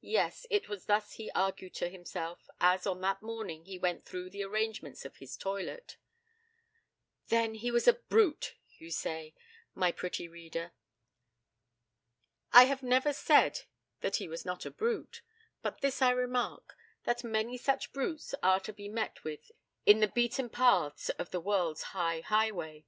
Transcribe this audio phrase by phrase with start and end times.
[0.00, 4.30] yes; it was thus he argued to himself as on that morning he went through
[4.30, 5.96] the arrangements of his toilet.
[7.26, 9.34] 'Then he was a brute,' you say,
[9.74, 10.70] my pretty reader.
[12.52, 13.62] I have never said
[14.02, 15.20] that he was not a brute.
[15.62, 19.50] But this I remark, that many such brutes are to be met with
[19.84, 22.86] in the beaten paths of the world's high highway.